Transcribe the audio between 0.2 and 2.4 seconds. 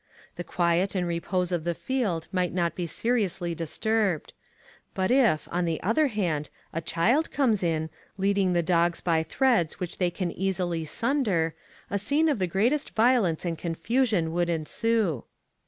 The quiet and repose of the field